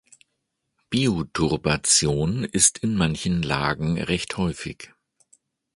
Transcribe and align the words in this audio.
Bioturbation 0.89 2.43
ist 2.43 2.79
in 2.79 2.95
manchen 2.95 3.43
Lagen 3.43 4.01
recht 4.01 4.35
häufig. 4.35 4.91